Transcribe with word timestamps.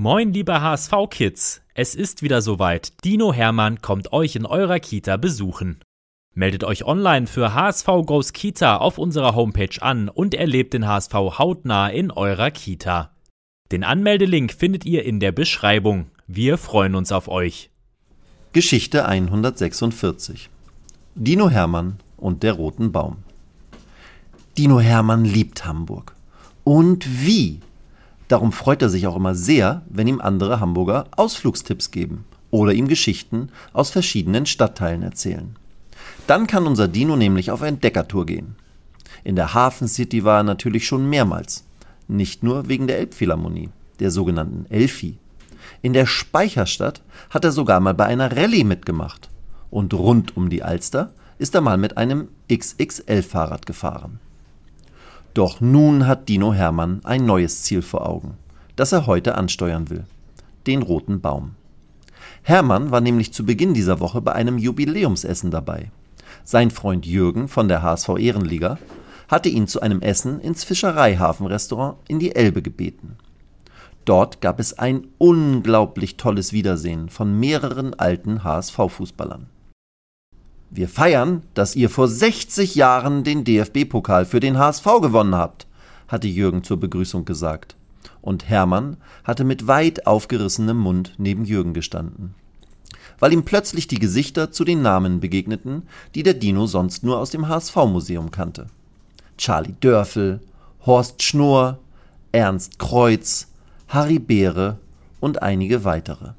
Moin, 0.00 0.32
liebe 0.32 0.62
HSV-Kids! 0.62 1.62
Es 1.74 1.96
ist 1.96 2.22
wieder 2.22 2.40
soweit. 2.40 2.92
Dino 3.04 3.32
Hermann 3.32 3.82
kommt 3.82 4.12
euch 4.12 4.36
in 4.36 4.46
eurer 4.46 4.78
Kita 4.78 5.16
besuchen. 5.16 5.80
Meldet 6.36 6.62
euch 6.62 6.84
online 6.84 7.26
für 7.26 7.52
HSV 7.52 7.86
Goes 8.06 8.32
Kita 8.32 8.76
auf 8.76 8.98
unserer 8.98 9.34
Homepage 9.34 9.82
an 9.82 10.08
und 10.08 10.34
erlebt 10.36 10.72
den 10.72 10.86
HSV 10.86 11.14
hautnah 11.14 11.88
in 11.88 12.12
eurer 12.12 12.52
Kita. 12.52 13.10
Den 13.72 13.82
Anmeldelink 13.82 14.52
findet 14.52 14.84
ihr 14.84 15.04
in 15.04 15.18
der 15.18 15.32
Beschreibung. 15.32 16.06
Wir 16.28 16.58
freuen 16.58 16.94
uns 16.94 17.10
auf 17.10 17.26
euch. 17.26 17.68
Geschichte 18.52 19.04
146 19.04 20.48
Dino 21.16 21.50
Hermann 21.50 21.98
und 22.16 22.44
der 22.44 22.52
roten 22.52 22.92
Baum 22.92 23.24
Dino 24.56 24.78
Hermann 24.78 25.24
liebt 25.24 25.66
Hamburg. 25.66 26.14
Und 26.62 27.26
wie? 27.26 27.58
Darum 28.28 28.52
freut 28.52 28.82
er 28.82 28.90
sich 28.90 29.06
auch 29.06 29.16
immer 29.16 29.34
sehr, 29.34 29.82
wenn 29.88 30.06
ihm 30.06 30.20
andere 30.20 30.60
Hamburger 30.60 31.06
Ausflugstipps 31.16 31.90
geben 31.90 32.24
oder 32.50 32.72
ihm 32.72 32.86
Geschichten 32.88 33.48
aus 33.72 33.90
verschiedenen 33.90 34.46
Stadtteilen 34.46 35.02
erzählen. 35.02 35.56
Dann 36.26 36.46
kann 36.46 36.66
unser 36.66 36.88
Dino 36.88 37.16
nämlich 37.16 37.50
auf 37.50 37.62
Entdeckertour 37.62 38.26
gehen. 38.26 38.56
In 39.24 39.34
der 39.34 39.54
Hafen 39.54 39.88
City 39.88 40.24
war 40.24 40.40
er 40.40 40.44
natürlich 40.44 40.86
schon 40.86 41.08
mehrmals. 41.08 41.64
Nicht 42.06 42.42
nur 42.42 42.68
wegen 42.68 42.86
der 42.86 42.98
Elbphilharmonie, 42.98 43.70
der 43.98 44.10
sogenannten 44.10 44.66
Elfi. 44.70 45.18
In 45.82 45.92
der 45.92 46.06
Speicherstadt 46.06 47.02
hat 47.30 47.44
er 47.44 47.52
sogar 47.52 47.80
mal 47.80 47.94
bei 47.94 48.06
einer 48.06 48.36
Rallye 48.36 48.64
mitgemacht. 48.64 49.28
Und 49.70 49.92
rund 49.94 50.36
um 50.36 50.48
die 50.50 50.62
Alster 50.62 51.12
ist 51.38 51.54
er 51.54 51.60
mal 51.60 51.76
mit 51.76 51.96
einem 51.96 52.28
XXL-Fahrrad 52.50 53.66
gefahren. 53.66 54.20
Doch 55.38 55.60
nun 55.60 56.08
hat 56.08 56.28
Dino 56.28 56.52
Hermann 56.52 57.00
ein 57.04 57.24
neues 57.24 57.62
Ziel 57.62 57.80
vor 57.80 58.08
Augen, 58.08 58.34
das 58.74 58.90
er 58.90 59.06
heute 59.06 59.36
ansteuern 59.36 59.88
will. 59.88 60.02
Den 60.66 60.82
roten 60.82 61.20
Baum. 61.20 61.54
Hermann 62.42 62.90
war 62.90 63.00
nämlich 63.00 63.32
zu 63.32 63.46
Beginn 63.46 63.72
dieser 63.72 64.00
Woche 64.00 64.20
bei 64.20 64.32
einem 64.32 64.58
Jubiläumsessen 64.58 65.52
dabei. 65.52 65.92
Sein 66.42 66.72
Freund 66.72 67.06
Jürgen 67.06 67.46
von 67.46 67.68
der 67.68 67.82
HSV 67.82 68.08
Ehrenliga 68.18 68.78
hatte 69.28 69.48
ihn 69.48 69.68
zu 69.68 69.80
einem 69.80 70.00
Essen 70.00 70.40
ins 70.40 70.64
Fischereihafenrestaurant 70.64 71.98
in 72.08 72.18
die 72.18 72.34
Elbe 72.34 72.60
gebeten. 72.60 73.14
Dort 74.04 74.40
gab 74.40 74.58
es 74.58 74.76
ein 74.76 75.06
unglaublich 75.18 76.16
tolles 76.16 76.52
Wiedersehen 76.52 77.10
von 77.10 77.38
mehreren 77.38 77.94
alten 77.94 78.42
HSV-Fußballern. 78.42 79.46
Wir 80.70 80.88
feiern, 80.88 81.42
dass 81.54 81.76
ihr 81.76 81.88
vor 81.88 82.08
60 82.08 82.74
Jahren 82.74 83.24
den 83.24 83.44
DFB-Pokal 83.44 84.26
für 84.26 84.40
den 84.40 84.58
HSV 84.58 84.84
gewonnen 85.00 85.34
habt, 85.34 85.66
hatte 86.08 86.28
Jürgen 86.28 86.62
zur 86.62 86.78
Begrüßung 86.78 87.24
gesagt. 87.24 87.76
Und 88.20 88.48
Hermann 88.48 88.98
hatte 89.24 89.44
mit 89.44 89.66
weit 89.66 90.06
aufgerissenem 90.06 90.76
Mund 90.76 91.14
neben 91.16 91.44
Jürgen 91.44 91.72
gestanden. 91.72 92.34
Weil 93.18 93.32
ihm 93.32 93.44
plötzlich 93.44 93.88
die 93.88 93.98
Gesichter 93.98 94.50
zu 94.50 94.64
den 94.64 94.82
Namen 94.82 95.20
begegneten, 95.20 95.84
die 96.14 96.22
der 96.22 96.34
Dino 96.34 96.66
sonst 96.66 97.02
nur 97.02 97.18
aus 97.18 97.30
dem 97.30 97.48
HSV-Museum 97.48 98.30
kannte. 98.30 98.66
Charlie 99.38 99.74
Dörfel, 99.80 100.40
Horst 100.84 101.22
Schnorr, 101.22 101.78
Ernst 102.32 102.78
Kreuz, 102.78 103.48
Harry 103.88 104.18
Beere 104.18 104.78
und 105.20 105.42
einige 105.42 105.84
weitere. 105.84 106.32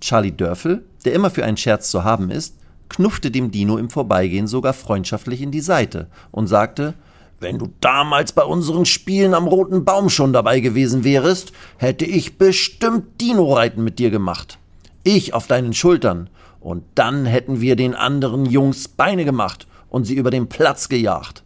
Charlie 0.00 0.32
Dörfel, 0.32 0.84
der 1.04 1.12
immer 1.12 1.30
für 1.30 1.44
einen 1.44 1.56
Scherz 1.56 1.90
zu 1.90 2.02
haben 2.04 2.30
ist, 2.30 2.56
knuffte 2.90 3.30
dem 3.30 3.50
Dino 3.50 3.78
im 3.78 3.88
Vorbeigehen 3.88 4.46
sogar 4.46 4.74
freundschaftlich 4.74 5.40
in 5.40 5.50
die 5.50 5.60
Seite 5.60 6.08
und 6.30 6.46
sagte, 6.46 6.94
wenn 7.38 7.58
du 7.58 7.70
damals 7.80 8.32
bei 8.32 8.44
unseren 8.44 8.84
Spielen 8.84 9.32
am 9.32 9.46
Roten 9.46 9.86
Baum 9.86 10.10
schon 10.10 10.34
dabei 10.34 10.60
gewesen 10.60 11.04
wärest, 11.04 11.52
hätte 11.78 12.04
ich 12.04 12.36
bestimmt 12.36 13.18
Dino-Reiten 13.20 13.82
mit 13.82 13.98
dir 13.98 14.10
gemacht. 14.10 14.58
Ich 15.04 15.32
auf 15.32 15.46
deinen 15.46 15.72
Schultern. 15.72 16.28
Und 16.60 16.84
dann 16.94 17.24
hätten 17.24 17.62
wir 17.62 17.76
den 17.76 17.94
anderen 17.94 18.44
Jungs 18.44 18.88
Beine 18.88 19.24
gemacht 19.24 19.66
und 19.88 20.04
sie 20.04 20.14
über 20.14 20.30
den 20.30 20.50
Platz 20.50 20.90
gejagt. 20.90 21.42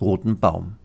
Roten 0.00 0.38
Baum. 0.38 0.76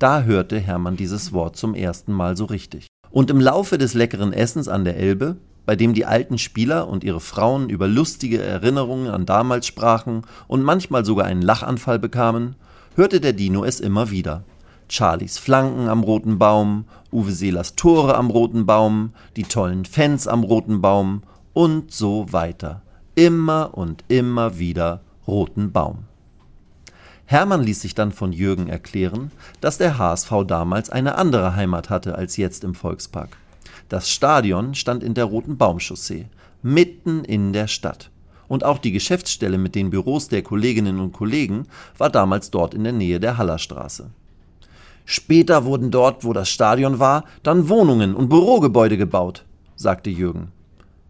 Da 0.00 0.22
hörte 0.22 0.58
Hermann 0.58 0.96
dieses 0.96 1.32
Wort 1.32 1.56
zum 1.56 1.76
ersten 1.76 2.12
Mal 2.12 2.36
so 2.36 2.46
richtig. 2.46 2.88
Und 3.10 3.30
im 3.30 3.38
Laufe 3.38 3.78
des 3.78 3.94
leckeren 3.94 4.32
Essens 4.32 4.66
an 4.66 4.84
der 4.84 4.96
Elbe 4.96 5.36
bei 5.66 5.76
dem 5.76 5.94
die 5.94 6.06
alten 6.06 6.38
Spieler 6.38 6.88
und 6.88 7.04
ihre 7.04 7.20
Frauen 7.20 7.68
über 7.70 7.88
lustige 7.88 8.42
Erinnerungen 8.42 9.08
an 9.08 9.26
damals 9.26 9.66
sprachen 9.66 10.22
und 10.46 10.62
manchmal 10.62 11.04
sogar 11.04 11.26
einen 11.26 11.42
Lachanfall 11.42 11.98
bekamen, 11.98 12.56
hörte 12.96 13.20
der 13.20 13.32
Dino 13.32 13.64
es 13.64 13.80
immer 13.80 14.10
wieder. 14.10 14.44
Charlies 14.88 15.38
Flanken 15.38 15.88
am 15.88 16.02
roten 16.02 16.38
Baum, 16.38 16.84
Uwe 17.10 17.32
Seelers 17.32 17.74
Tore 17.74 18.16
am 18.16 18.30
roten 18.30 18.66
Baum, 18.66 19.12
die 19.36 19.44
tollen 19.44 19.84
Fans 19.84 20.28
am 20.28 20.44
roten 20.44 20.80
Baum 20.80 21.22
und 21.52 21.92
so 21.92 22.32
weiter. 22.32 22.82
Immer 23.14 23.70
und 23.72 24.04
immer 24.08 24.58
wieder 24.58 25.00
roten 25.26 25.72
Baum. 25.72 26.04
Hermann 27.26 27.62
ließ 27.62 27.80
sich 27.80 27.94
dann 27.94 28.12
von 28.12 28.32
Jürgen 28.32 28.68
erklären, 28.68 29.30
dass 29.60 29.78
der 29.78 29.96
HSV 29.96 30.30
damals 30.46 30.90
eine 30.90 31.16
andere 31.16 31.56
Heimat 31.56 31.88
hatte 31.88 32.16
als 32.16 32.36
jetzt 32.36 32.64
im 32.64 32.74
Volkspark. 32.74 33.38
Das 33.94 34.10
Stadion 34.10 34.74
stand 34.74 35.04
in 35.04 35.14
der 35.14 35.26
Roten 35.26 35.56
Baumchaussee, 35.56 36.26
mitten 36.62 37.22
in 37.22 37.52
der 37.52 37.68
Stadt. 37.68 38.10
Und 38.48 38.64
auch 38.64 38.78
die 38.78 38.90
Geschäftsstelle 38.90 39.56
mit 39.56 39.76
den 39.76 39.90
Büros 39.90 40.26
der 40.26 40.42
Kolleginnen 40.42 40.98
und 40.98 41.12
Kollegen 41.12 41.68
war 41.96 42.10
damals 42.10 42.50
dort 42.50 42.74
in 42.74 42.82
der 42.82 42.92
Nähe 42.92 43.20
der 43.20 43.38
Hallerstraße. 43.38 44.10
Später 45.04 45.64
wurden 45.64 45.92
dort, 45.92 46.24
wo 46.24 46.32
das 46.32 46.48
Stadion 46.48 46.98
war, 46.98 47.22
dann 47.44 47.68
Wohnungen 47.68 48.16
und 48.16 48.30
Bürogebäude 48.30 48.96
gebaut, 48.96 49.44
sagte 49.76 50.10
Jürgen. 50.10 50.50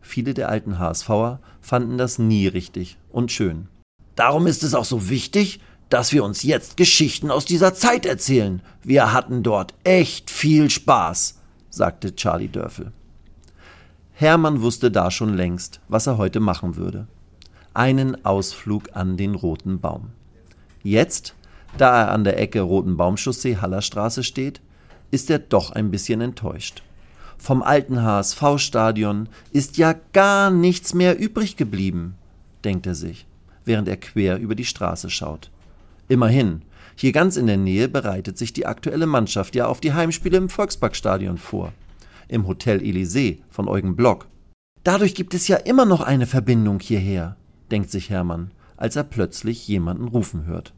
Viele 0.03 0.35
der 0.35 0.51
alten 0.51 0.79
HSVer 0.79 1.41
fanden 1.63 1.97
das 1.97 2.19
nie 2.19 2.49
richtig 2.49 2.99
und 3.11 3.33
schön. 3.33 3.69
Darum 4.15 4.47
ist 4.47 4.63
es 4.63 4.75
auch 4.75 4.85
so 4.85 5.09
wichtig, 5.09 5.59
dass 5.89 6.13
wir 6.13 6.23
uns 6.23 6.43
jetzt 6.43 6.77
Geschichten 6.77 7.31
aus 7.31 7.47
dieser 7.47 7.73
Zeit 7.73 8.05
erzählen. 8.05 8.61
Wir 8.83 9.15
hatten 9.15 9.43
dort 9.43 9.73
echt 9.85 10.31
viel 10.31 10.69
Spaß, 10.69 11.37
sagte 11.75 12.15
Charlie 12.15 12.49
Dörfel. 12.49 12.93
Hermann 14.13 14.63
wusste 14.63 14.91
da 14.91 15.11
schon 15.11 15.35
längst, 15.35 15.81
was 15.89 16.07
er 16.07 16.19
heute 16.19 16.41
machen 16.41 16.77
würde. 16.77 17.09
Einen 17.75 18.25
Ausflug 18.25 18.91
an 18.95 19.17
den 19.17 19.35
Roten 19.35 19.81
Baum. 19.81 20.11
Jetzt, 20.85 21.35
da 21.77 22.03
er 22.03 22.13
an 22.13 22.23
der 22.23 22.39
Ecke 22.39 22.61
Roten 22.61 22.97
Baumchaussee 22.97 23.57
Hallerstraße 23.57 24.23
steht, 24.23 24.61
ist 25.11 25.31
er 25.31 25.41
doch 25.41 25.73
ein 25.73 25.91
bisschen 25.91 26.21
enttäuscht. 26.21 26.83
Vom 27.37 27.63
alten 27.63 28.03
HSV-Stadion 28.03 29.29
ist 29.51 29.77
ja 29.77 29.95
gar 30.13 30.51
nichts 30.51 30.95
mehr 30.95 31.19
übrig 31.19 31.57
geblieben, 31.57 32.15
denkt 32.65 32.87
er 32.87 32.95
sich, 32.95 33.27
während 33.65 33.89
er 33.89 33.97
quer 33.97 34.39
über 34.39 34.55
die 34.55 34.65
Straße 34.65 35.11
schaut. 35.11 35.51
Immerhin, 36.09 36.63
hier 36.97 37.13
ganz 37.13 37.37
in 37.37 37.47
der 37.47 37.57
Nähe 37.57 37.89
bereitet 37.89 38.39
sich 38.39 38.53
die 38.53 38.67
aktuelle 38.67 39.07
Mannschaft 39.07 39.55
ja 39.55 39.67
auf 39.67 39.81
die 39.81 39.93
Heimspiele 39.93 40.37
im 40.37 40.49
Volksparkstadion 40.49 41.39
vor. 41.39 41.73
Im 42.29 42.47
Hotel 42.47 42.81
Elysée 42.81 43.39
von 43.51 43.69
Eugen 43.69 43.97
Block. 43.97 44.27
Dadurch 44.83 45.15
gibt 45.15 45.35
es 45.35 45.49
ja 45.49 45.57
immer 45.57 45.85
noch 45.85 46.01
eine 46.01 46.27
Verbindung 46.27 46.81
hierher, 46.81 47.37
denkt 47.71 47.91
sich 47.91 48.11
Hermann, 48.11 48.51
als 48.77 48.97
er 48.97 49.05
plötzlich 49.05 49.67
jemanden 49.67 50.09
rufen 50.09 50.47
hört. 50.47 50.75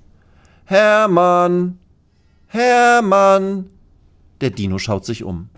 Hermann! 0.64 1.78
Hermann! 2.46 3.70
Der 4.40 4.50
Dino 4.50 4.78
schaut 4.78 5.04
sich 5.04 5.24
um. 5.24 5.48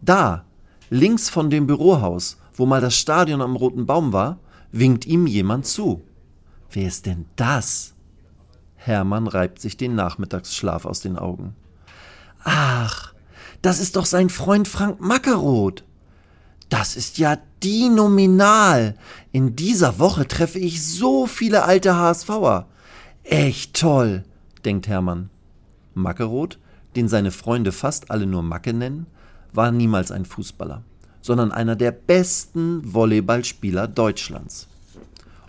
Da, 0.00 0.44
links 0.90 1.28
von 1.28 1.50
dem 1.50 1.66
Bürohaus, 1.66 2.38
wo 2.54 2.66
mal 2.66 2.80
das 2.80 2.96
Stadion 2.96 3.42
am 3.42 3.56
Roten 3.56 3.86
Baum 3.86 4.12
war, 4.12 4.38
winkt 4.72 5.06
ihm 5.06 5.26
jemand 5.26 5.66
zu. 5.66 6.02
Wer 6.70 6.86
ist 6.86 7.06
denn 7.06 7.26
das? 7.36 7.95
Hermann 8.86 9.26
reibt 9.26 9.60
sich 9.60 9.76
den 9.76 9.94
Nachmittagsschlaf 9.94 10.84
aus 10.84 11.00
den 11.00 11.18
Augen. 11.18 11.54
Ach, 12.44 13.12
das 13.62 13.80
ist 13.80 13.96
doch 13.96 14.06
sein 14.06 14.30
Freund 14.30 14.68
Frank 14.68 15.00
Mackeroth. 15.00 15.84
Das 16.68 16.96
ist 16.96 17.18
ja 17.18 17.38
die 17.62 17.88
Nominal. 17.88 18.94
In 19.32 19.56
dieser 19.56 19.98
Woche 19.98 20.26
treffe 20.26 20.58
ich 20.58 20.84
so 20.84 21.26
viele 21.26 21.64
alte 21.64 21.96
HSVer. 21.96 22.66
Echt 23.24 23.74
toll, 23.74 24.24
denkt 24.64 24.88
Hermann. 24.88 25.30
Mackeroth, 25.94 26.58
den 26.94 27.08
seine 27.08 27.30
Freunde 27.30 27.72
fast 27.72 28.10
alle 28.10 28.26
nur 28.26 28.42
Macke 28.42 28.72
nennen, 28.72 29.06
war 29.52 29.72
niemals 29.72 30.12
ein 30.12 30.24
Fußballer, 30.24 30.82
sondern 31.20 31.50
einer 31.50 31.76
der 31.76 31.90
besten 31.90 32.82
Volleyballspieler 32.94 33.88
Deutschlands. 33.88 34.68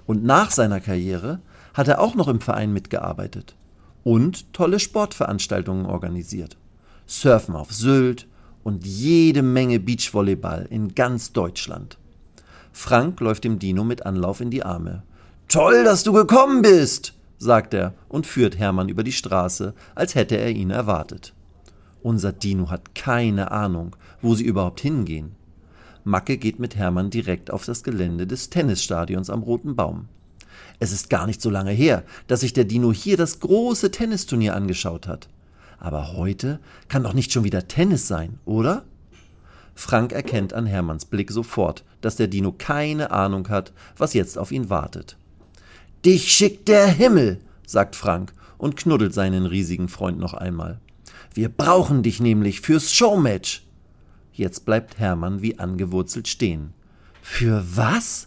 Und 0.05 0.23
nach 0.23 0.51
seiner 0.51 0.79
Karriere 0.79 1.39
hat 1.77 1.87
er 1.87 2.01
auch 2.01 2.15
noch 2.15 2.27
im 2.27 2.41
Verein 2.41 2.73
mitgearbeitet 2.73 3.55
und 4.03 4.51
tolle 4.51 4.79
Sportveranstaltungen 4.79 5.85
organisiert. 5.85 6.57
Surfen 7.05 7.55
auf 7.55 7.71
Sylt 7.71 8.27
und 8.63 8.85
jede 8.85 9.43
Menge 9.43 9.79
Beachvolleyball 9.79 10.65
in 10.71 10.95
ganz 10.95 11.33
Deutschland. 11.33 11.99
Frank 12.73 13.19
läuft 13.19 13.43
dem 13.43 13.59
Dino 13.59 13.83
mit 13.83 14.05
Anlauf 14.05 14.41
in 14.41 14.49
die 14.49 14.63
Arme. 14.63 15.03
Toll, 15.47 15.83
dass 15.83 16.03
du 16.03 16.13
gekommen 16.13 16.63
bist, 16.63 17.13
sagt 17.37 17.75
er 17.75 17.93
und 18.09 18.25
führt 18.25 18.57
Hermann 18.57 18.89
über 18.89 19.03
die 19.03 19.11
Straße, 19.11 19.75
als 19.93 20.15
hätte 20.15 20.37
er 20.37 20.49
ihn 20.49 20.71
erwartet. 20.71 21.33
Unser 22.01 22.33
Dino 22.33 22.71
hat 22.71 22.95
keine 22.95 23.51
Ahnung, 23.51 23.95
wo 24.21 24.33
sie 24.33 24.45
überhaupt 24.45 24.81
hingehen. 24.81 25.35
Macke 26.03 26.37
geht 26.37 26.59
mit 26.59 26.75
Hermann 26.75 27.11
direkt 27.11 27.51
auf 27.51 27.65
das 27.65 27.83
Gelände 27.83 28.25
des 28.25 28.49
Tennisstadions 28.49 29.29
am 29.29 29.43
Roten 29.43 29.75
Baum. 29.75 30.07
Es 30.79 30.91
ist 30.91 31.09
gar 31.09 31.25
nicht 31.25 31.41
so 31.41 31.49
lange 31.49 31.71
her, 31.71 32.03
dass 32.27 32.41
sich 32.41 32.53
der 32.53 32.65
Dino 32.65 32.91
hier 32.93 33.17
das 33.17 33.39
große 33.39 33.91
Tennisturnier 33.91 34.55
angeschaut 34.55 35.07
hat. 35.07 35.27
Aber 35.79 36.13
heute 36.13 36.59
kann 36.87 37.03
doch 37.03 37.13
nicht 37.13 37.31
schon 37.31 37.43
wieder 37.43 37.67
Tennis 37.67 38.07
sein, 38.07 38.39
oder? 38.45 38.83
Frank 39.75 40.11
erkennt 40.11 40.53
an 40.53 40.65
Hermanns 40.65 41.05
Blick 41.05 41.31
sofort, 41.31 41.83
dass 42.01 42.15
der 42.15 42.27
Dino 42.27 42.51
keine 42.51 43.11
Ahnung 43.11 43.49
hat, 43.49 43.73
was 43.95 44.13
jetzt 44.13 44.37
auf 44.37 44.51
ihn 44.51 44.69
wartet. 44.69 45.17
Dich 46.03 46.31
schickt 46.31 46.67
der 46.67 46.87
Himmel, 46.87 47.39
sagt 47.65 47.95
Frank 47.95 48.33
und 48.57 48.75
knuddelt 48.75 49.13
seinen 49.13 49.45
riesigen 49.45 49.87
Freund 49.87 50.17
noch 50.17 50.33
einmal. 50.33 50.79
Wir 51.33 51.49
brauchen 51.49 52.01
dich 52.01 52.19
nämlich 52.19 52.61
fürs 52.61 52.91
Showmatch. 52.91 53.63
Jetzt 54.33 54.65
bleibt 54.65 54.97
Hermann 54.97 55.41
wie 55.41 55.59
angewurzelt 55.59 56.27
stehen. 56.27 56.73
Für 57.21 57.63
was? 57.75 58.26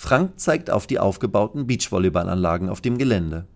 Frank 0.00 0.38
zeigt 0.38 0.70
auf 0.70 0.86
die 0.86 1.00
aufgebauten 1.00 1.66
Beachvolleyballanlagen 1.66 2.68
auf 2.68 2.80
dem 2.80 2.98
Gelände. 2.98 3.46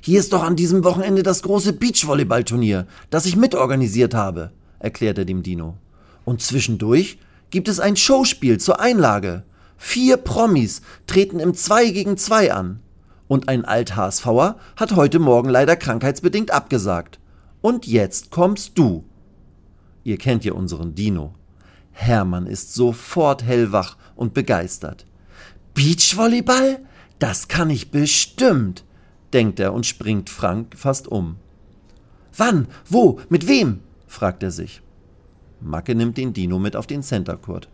Hier 0.00 0.18
ist 0.18 0.32
doch 0.32 0.42
an 0.42 0.56
diesem 0.56 0.82
Wochenende 0.82 1.22
das 1.22 1.42
große 1.42 1.74
Beachvolleyballturnier, 1.74 2.86
das 3.10 3.26
ich 3.26 3.36
mitorganisiert 3.36 4.14
habe, 4.14 4.50
erklärt 4.78 5.18
er 5.18 5.26
dem 5.26 5.42
Dino. 5.42 5.76
Und 6.24 6.40
zwischendurch 6.40 7.18
gibt 7.50 7.68
es 7.68 7.80
ein 7.80 7.96
Showspiel 7.96 8.58
zur 8.58 8.80
Einlage. 8.80 9.44
Vier 9.76 10.16
Promis 10.16 10.80
treten 11.06 11.38
im 11.38 11.52
2 11.52 11.90
gegen 11.90 12.16
2 12.16 12.54
an. 12.54 12.80
Und 13.28 13.50
ein 13.50 13.66
Alt-HSVer 13.66 14.56
hat 14.76 14.96
heute 14.96 15.18
Morgen 15.18 15.50
leider 15.50 15.76
krankheitsbedingt 15.76 16.50
abgesagt. 16.50 17.20
Und 17.60 17.86
jetzt 17.86 18.30
kommst 18.30 18.78
du. 18.78 19.04
Ihr 20.02 20.16
kennt 20.16 20.46
ja 20.46 20.54
unseren 20.54 20.94
Dino. 20.94 21.34
Hermann 21.92 22.46
ist 22.46 22.72
sofort 22.72 23.44
hellwach 23.44 23.98
und 24.16 24.32
begeistert. 24.32 25.04
Beachvolleyball? 25.74 26.78
Das 27.18 27.48
kann 27.48 27.68
ich 27.68 27.90
bestimmt, 27.90 28.84
denkt 29.32 29.58
er 29.58 29.72
und 29.72 29.86
springt 29.86 30.30
Frank 30.30 30.78
fast 30.78 31.08
um. 31.08 31.36
Wann? 32.36 32.68
Wo? 32.88 33.20
Mit 33.28 33.48
wem? 33.48 33.80
fragt 34.06 34.42
er 34.42 34.50
sich. 34.50 34.82
Macke 35.60 35.94
nimmt 35.94 36.16
den 36.16 36.32
Dino 36.32 36.58
mit 36.58 36.76
auf 36.76 36.86
den 36.86 37.02
Center 37.02 37.36
Court, 37.36 37.68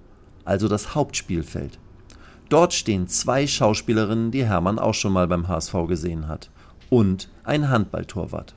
also 0.45 0.69
das 0.69 0.95
Hauptspielfeld. 0.95 1.79
Dort 2.49 2.73
stehen 2.73 3.07
zwei 3.07 3.47
Schauspielerinnen, 3.47 4.31
die 4.31 4.47
Hermann 4.47 4.79
auch 4.79 4.95
schon 4.95 5.13
mal 5.13 5.29
beim 5.29 5.49
HSV 5.49 5.75
gesehen 5.87 6.27
hat, 6.27 6.51
und 6.89 7.29
ein 7.45 7.69
Handballtorwart. 7.69 8.55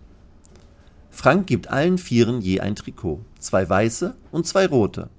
Frank 1.10 1.48
gibt 1.48 1.69
allen 1.69 1.98
Vieren 1.98 2.42
je 2.42 2.60
ein 2.60 2.75
Trikot, 2.75 3.24
zwei 3.39 3.69
weiße 3.69 4.16
und 4.31 4.48
zwei 4.48 4.66
rote. 4.66 5.10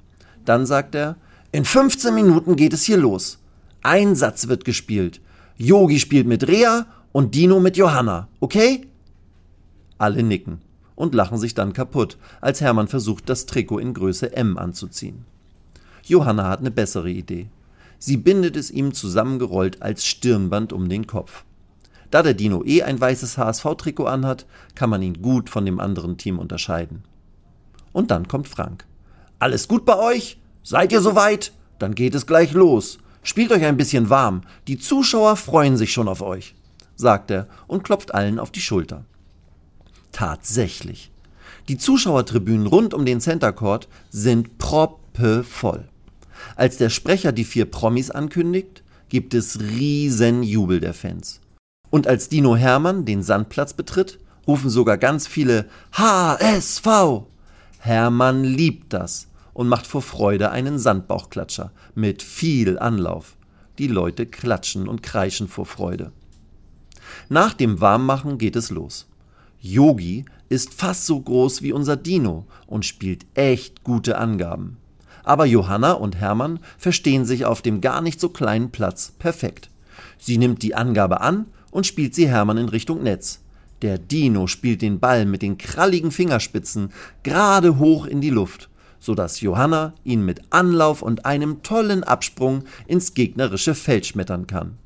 Dann 0.45 0.67
sagt 0.67 0.95
er, 0.95 1.17
in 1.53 1.65
15 1.65 2.15
Minuten 2.15 2.57
geht 2.57 2.73
es 2.73 2.83
hier 2.83 2.97
los. 2.97 3.39
Ein 3.85 4.17
Satz 4.17 4.49
wird 4.49 4.65
gespielt. 4.65 5.21
Yogi 5.59 6.01
spielt 6.01 6.27
mit 6.27 6.49
Rea 6.49 6.87
und 7.13 7.35
Dino 7.35 7.61
mit 7.61 7.77
Johanna, 7.77 8.29
okay? 8.41 8.89
Alle 9.99 10.23
nicken 10.23 10.63
und 10.95 11.15
lachen 11.15 11.37
sich 11.37 11.53
dann 11.53 11.75
kaputt, 11.75 12.17
als 12.41 12.63
Hermann 12.63 12.89
versucht, 12.89 13.29
das 13.29 13.45
Trikot 13.45 13.81
in 13.81 13.93
Größe 13.93 14.35
M 14.35 14.57
anzuziehen. 14.57 15.27
Johanna 16.03 16.49
hat 16.49 16.61
eine 16.61 16.71
bessere 16.71 17.11
Idee. 17.11 17.51
Sie 17.99 18.17
bindet 18.17 18.57
es 18.57 18.71
ihm 18.71 18.95
zusammengerollt 18.95 19.83
als 19.83 20.07
Stirnband 20.07 20.73
um 20.73 20.89
den 20.89 21.07
Kopf. 21.07 21.45
Da 22.11 22.23
der 22.23 22.33
Dino 22.33 22.65
eh 22.65 22.85
ein 22.85 22.99
weißes 22.99 23.37
HSV-Trikot 23.37 24.07
anhat, 24.07 24.47
kann 24.75 24.89
man 24.89 25.03
ihn 25.03 25.21
gut 25.21 25.51
von 25.51 25.67
dem 25.67 25.79
anderen 25.79 26.17
Team 26.17 26.39
unterscheiden. 26.39 27.05
Und 27.93 28.11
dann 28.11 28.29
kommt 28.29 28.49
Frank. 28.49 28.87
Alles 29.39 29.69
gut 29.69 29.85
bei 29.85 29.99
euch? 29.99 30.41
Seid 30.63 30.91
ihr 30.91 31.03
soweit? 31.03 31.53
Dann 31.79 31.95
geht 31.95 32.15
es 32.15 32.27
gleich 32.27 32.53
los. 32.55 32.99
Spielt 33.25 33.51
euch 33.53 33.65
ein 33.65 33.79
bisschen 33.79 34.11
warm, 34.11 34.43
die 34.69 34.79
Zuschauer 34.79 35.37
freuen 35.37 35.79
sich 35.79 35.93
schon 35.93 36.09
auf 36.09 36.21
euch, 36.21 36.55
sagt 36.95 37.31
er 37.31 37.49
und 37.67 37.83
klopft 37.83 38.15
allen 38.15 38.39
auf 38.39 38.53
die 38.53 38.61
Schulter. 38.61 39.07
Tatsächlich. 40.13 41.11
Die 41.69 41.79
Zuschauertribünen 41.79 42.67
rund 42.67 42.93
um 42.93 43.07
den 43.07 43.23
Center 43.23 43.51
Court 43.53 43.89
sind 44.11 44.59
proppevoll. 44.59 45.89
Als 46.55 46.77
der 46.77 46.91
Sprecher 46.91 47.33
die 47.33 47.45
vier 47.45 47.65
Promis 47.65 48.11
ankündigt, 48.11 48.85
gibt 49.09 49.33
es 49.33 49.59
riesen 49.59 50.43
Jubel 50.43 50.79
der 50.79 50.93
Fans. 50.93 51.41
Und 51.89 52.07
als 52.07 52.29
Dino 52.29 52.57
Hermann 52.57 53.07
den 53.07 53.23
Sandplatz 53.23 53.73
betritt, 53.73 54.19
rufen 54.47 54.69
sogar 54.69 54.99
ganz 54.99 55.27
viele 55.27 55.67
HSV. 55.93 57.23
Hermann 57.79 58.45
liebt 58.45 58.93
das 58.93 59.29
und 59.55 59.69
macht 59.69 59.87
vor 59.87 60.03
Freude 60.03 60.51
einen 60.51 60.79
Sandbauchklatscher 60.79 61.73
mit 61.95 62.23
viel 62.23 62.79
Anlauf. 62.79 63.37
Die 63.79 63.87
Leute 63.87 64.27
klatschen 64.27 64.87
und 64.87 65.03
kreischen 65.03 65.49
vor 65.49 65.65
Freude. 65.65 66.13
Nach 67.29 67.55
dem 67.55 67.81
Warmmachen 67.81 68.37
geht 68.37 68.57
es 68.57 68.71
los. 68.71 69.07
Yogi 69.61 70.27
ist 70.49 70.75
fast 70.75 71.07
so 71.07 71.19
groß 71.19 71.63
wie 71.63 71.73
unser 71.73 71.97
Dino 71.97 72.45
und 72.67 72.85
spielt 72.85 73.25
echt 73.35 73.83
gute 73.83 74.19
Angaben. 74.19 74.77
Aber 75.23 75.47
Johanna 75.47 75.93
und 75.93 76.17
Hermann 76.17 76.61
verstehen 76.77 77.25
sich 77.25 77.47
auf 77.47 77.63
dem 77.63 77.81
gar 77.81 78.03
nicht 78.03 78.21
so 78.21 78.29
kleinen 78.29 78.71
Platz 78.71 79.13
perfekt. 79.19 79.71
Sie 80.19 80.37
nimmt 80.37 80.63
die 80.63 80.75
Angabe 80.75 81.21
an 81.23 81.47
und 81.71 81.87
spielt 81.87 82.15
sie 82.15 82.29
Hermann 82.29 82.59
in 82.59 82.69
Richtung 82.69 83.03
Netz. 83.03 83.41
Der 83.83 83.99
Dino 83.99 84.47
spielt 84.47 84.83
den 84.83 85.01
Ball 85.01 85.25
mit 85.25 85.43
den 85.43 85.59
kralligen 85.59 86.11
Fingerspitzen 86.11 86.93
gerade 87.23 87.79
hoch 87.79 88.07
in 88.07 88.21
die 88.21 88.31
Luft 88.31 88.69
so 89.05 89.15
dass 89.15 89.43
Johanna 89.43 89.93
ihn 90.03 90.25
mit 90.25 90.41
Anlauf 90.49 91.03
und 91.03 91.27
einem 91.27 91.63
tollen 91.63 92.05
Absprung 92.05 92.65
ins 92.87 93.13
gegnerische 93.13 93.75
Feld 93.75 94.07
schmettern 94.07 94.47
kann. 94.47 94.79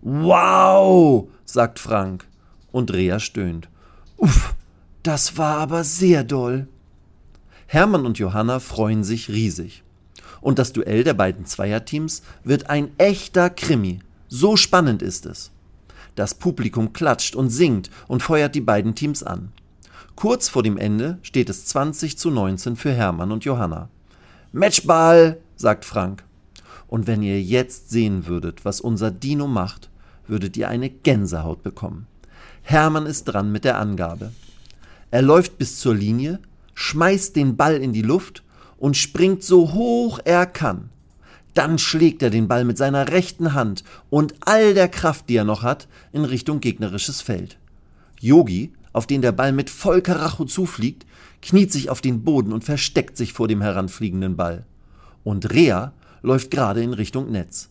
Wow, 0.00 1.28
sagt 1.44 1.80
Frank. 1.80 2.24
Und 2.70 2.92
Rea 2.92 3.18
stöhnt. 3.18 3.68
Uff, 4.16 4.54
das 5.02 5.38
war 5.38 5.58
aber 5.58 5.82
sehr 5.82 6.22
doll. 6.22 6.68
Hermann 7.66 8.06
und 8.06 8.18
Johanna 8.18 8.60
freuen 8.60 9.02
sich 9.02 9.28
riesig. 9.28 9.82
Und 10.40 10.60
das 10.60 10.72
Duell 10.72 11.02
der 11.02 11.14
beiden 11.14 11.44
Zweierteams 11.44 12.22
wird 12.44 12.70
ein 12.70 12.92
echter 12.98 13.50
Krimi. 13.50 13.98
So 14.28 14.56
spannend 14.56 15.02
ist 15.02 15.26
es. 15.26 15.50
Das 16.14 16.34
Publikum 16.34 16.92
klatscht 16.92 17.34
und 17.34 17.50
singt 17.50 17.90
und 18.06 18.22
feuert 18.22 18.54
die 18.54 18.60
beiden 18.60 18.94
Teams 18.94 19.24
an. 19.24 19.50
Kurz 20.16 20.48
vor 20.48 20.62
dem 20.62 20.76
Ende 20.76 21.18
steht 21.22 21.50
es 21.50 21.66
20 21.66 22.16
zu 22.16 22.30
19 22.30 22.76
für 22.76 22.92
Hermann 22.92 23.32
und 23.32 23.44
Johanna. 23.44 23.88
Matchball, 24.52 25.38
sagt 25.56 25.84
Frank. 25.84 26.24
Und 26.86 27.06
wenn 27.06 27.22
ihr 27.22 27.42
jetzt 27.42 27.90
sehen 27.90 28.26
würdet, 28.26 28.64
was 28.64 28.80
unser 28.80 29.10
Dino 29.10 29.48
macht, 29.48 29.90
würdet 30.28 30.56
ihr 30.56 30.68
eine 30.68 30.88
Gänsehaut 30.88 31.62
bekommen. 31.62 32.06
Hermann 32.62 33.06
ist 33.06 33.24
dran 33.24 33.50
mit 33.50 33.64
der 33.64 33.78
Angabe. 33.78 34.32
Er 35.10 35.22
läuft 35.22 35.58
bis 35.58 35.78
zur 35.80 35.94
Linie, 35.94 36.38
schmeißt 36.74 37.34
den 37.34 37.56
Ball 37.56 37.76
in 37.76 37.92
die 37.92 38.02
Luft 38.02 38.42
und 38.78 38.96
springt 38.96 39.42
so 39.42 39.72
hoch 39.72 40.20
er 40.24 40.46
kann. 40.46 40.90
Dann 41.54 41.78
schlägt 41.78 42.22
er 42.22 42.30
den 42.30 42.48
Ball 42.48 42.64
mit 42.64 42.78
seiner 42.78 43.08
rechten 43.08 43.54
Hand 43.54 43.84
und 44.10 44.34
all 44.40 44.74
der 44.74 44.88
Kraft, 44.88 45.28
die 45.28 45.36
er 45.36 45.44
noch 45.44 45.62
hat, 45.62 45.88
in 46.12 46.24
Richtung 46.24 46.60
gegnerisches 46.60 47.20
Feld. 47.20 47.58
Yogi 48.20 48.72
auf 48.94 49.06
den 49.06 49.20
der 49.20 49.32
Ball 49.32 49.52
mit 49.52 49.68
voll 49.68 50.00
Karacho 50.00 50.46
zufliegt, 50.46 51.04
kniet 51.42 51.70
sich 51.70 51.90
auf 51.90 52.00
den 52.00 52.24
Boden 52.24 52.52
und 52.54 52.64
versteckt 52.64 53.18
sich 53.18 53.34
vor 53.34 53.48
dem 53.48 53.60
heranfliegenden 53.60 54.36
Ball. 54.36 54.64
Und 55.24 55.52
Rea 55.52 55.92
läuft 56.22 56.50
gerade 56.50 56.82
in 56.82 56.94
Richtung 56.94 57.30
Netz. 57.30 57.68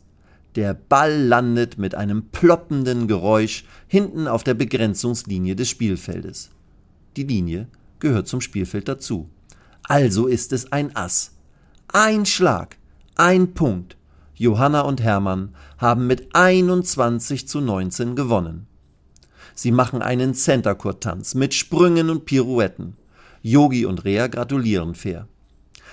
Der 0.55 0.75
Ball 0.75 1.19
landet 1.19 1.79
mit 1.79 1.95
einem 1.95 2.27
ploppenden 2.29 3.07
Geräusch 3.07 3.65
hinten 3.87 4.27
auf 4.27 4.43
der 4.43 4.53
Begrenzungslinie 4.53 5.55
des 5.55 5.69
Spielfeldes. 5.69 6.51
Die 7.15 7.23
Linie 7.23 7.67
gehört 7.99 8.27
zum 8.27 8.41
Spielfeld 8.41 8.87
dazu. 8.87 9.29
Also 9.83 10.27
ist 10.27 10.53
es 10.53 10.71
ein 10.71 10.95
Ass. 10.95 11.31
Ein 11.87 12.25
Schlag, 12.25 12.77
ein 13.15 13.53
Punkt. 13.53 13.97
Johanna 14.35 14.81
und 14.81 15.01
Hermann 15.01 15.55
haben 15.77 16.05
mit 16.05 16.35
21 16.35 17.47
zu 17.47 17.61
19 17.61 18.15
gewonnen. 18.15 18.67
Sie 19.55 19.72
machen 19.72 20.01
einen 20.01 20.33
Center-Court-Tanz 20.33 21.36
mit 21.36 21.53
Sprüngen 21.53 22.10
und 22.10 22.25
Pirouetten. 22.25 22.95
Yogi 23.41 23.86
und 23.86 24.05
Rea 24.05 24.27
gratulieren 24.27 24.95
fair. 24.95 25.27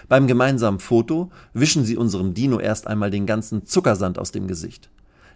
Beim 0.08 0.26
gemeinsamen 0.26 0.80
Foto 0.80 1.30
wischen 1.52 1.84
sie 1.84 1.96
unserem 1.96 2.34
Dino 2.34 2.58
erst 2.58 2.86
einmal 2.86 3.10
den 3.10 3.26
ganzen 3.26 3.66
Zuckersand 3.66 4.18
aus 4.18 4.32
dem 4.32 4.46
Gesicht. 4.46 4.88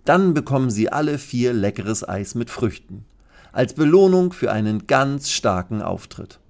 Dann 0.05 0.35
bekommen 0.35 0.71
sie 0.71 0.91
alle 0.91 1.19
vier 1.19 1.53
leckeres 1.53 2.07
Eis 2.09 2.35
mit 2.35 2.51
Früchten. 2.51 3.05
Als 3.53 3.75
Belohnung 3.75 4.33
für 4.33 4.51
einen 4.51 4.87
ganz 4.87 5.31
starken 5.31 5.83
Auftritt. 5.83 6.41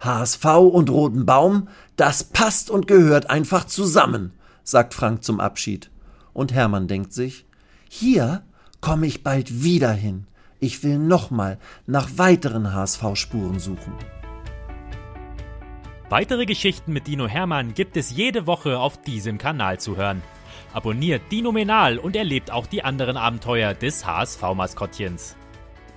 HSV 0.00 0.44
und 0.44 0.90
Roten 0.90 1.24
Baum, 1.24 1.68
das 1.96 2.24
passt 2.24 2.70
und 2.70 2.86
gehört 2.86 3.30
einfach 3.30 3.64
zusammen, 3.64 4.32
sagt 4.62 4.94
Frank 4.94 5.24
zum 5.24 5.40
Abschied. 5.40 5.90
Und 6.32 6.52
Hermann 6.52 6.88
denkt 6.88 7.12
sich, 7.12 7.46
hier 7.88 8.42
komme 8.80 9.06
ich 9.06 9.22
bald 9.22 9.62
wieder 9.62 9.92
hin. 9.92 10.26
Ich 10.64 10.82
will 10.82 10.98
nochmal 10.98 11.58
nach 11.86 12.08
weiteren 12.16 12.72
HSV-Spuren 12.72 13.58
suchen. 13.58 13.92
Weitere 16.08 16.46
Geschichten 16.46 16.94
mit 16.94 17.06
Dino 17.06 17.28
Hermann 17.28 17.74
gibt 17.74 17.98
es 17.98 18.16
jede 18.16 18.46
Woche 18.46 18.78
auf 18.78 18.98
diesem 19.02 19.36
Kanal 19.36 19.78
zu 19.78 19.98
hören. 19.98 20.22
Abonniert 20.72 21.30
Dino 21.30 21.52
Menal 21.52 21.98
und 21.98 22.16
erlebt 22.16 22.50
auch 22.50 22.66
die 22.66 22.82
anderen 22.82 23.18
Abenteuer 23.18 23.74
des 23.74 24.06
HSV-Maskottchens. 24.06 25.36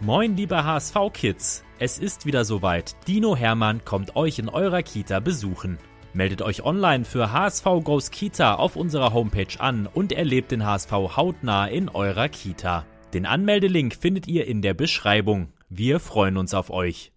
Moin, 0.01 0.35
liebe 0.35 0.61
HSV-Kids! 0.61 1.63
Es 1.79 1.97
ist 1.97 2.25
wieder 2.25 2.43
soweit. 2.43 2.97
Dino 3.07 3.37
Hermann 3.37 3.85
kommt 3.85 4.17
euch 4.17 4.37
in 4.37 4.49
eurer 4.49 4.83
Kita 4.83 5.21
besuchen. 5.21 5.77
Meldet 6.11 6.41
euch 6.41 6.61
online 6.65 7.05
für 7.05 7.31
HSV 7.31 7.63
Goes 7.85 8.11
Kita 8.11 8.55
auf 8.55 8.75
unserer 8.75 9.13
Homepage 9.13 9.57
an 9.59 9.87
und 9.87 10.11
erlebt 10.11 10.51
den 10.51 10.65
HSV 10.65 10.91
hautnah 10.91 11.67
in 11.67 11.87
eurer 11.87 12.27
Kita. 12.27 12.85
Den 13.13 13.25
Anmeldelink 13.25 13.95
findet 13.95 14.27
ihr 14.27 14.47
in 14.47 14.61
der 14.61 14.73
Beschreibung. 14.73 15.53
Wir 15.69 15.99
freuen 15.99 16.35
uns 16.37 16.53
auf 16.53 16.69
euch. 16.69 17.13